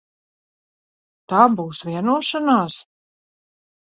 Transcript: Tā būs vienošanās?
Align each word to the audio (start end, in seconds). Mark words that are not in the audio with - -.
Tā 1.33 1.43
būs 1.59 1.83
vienošanās? 1.91 2.81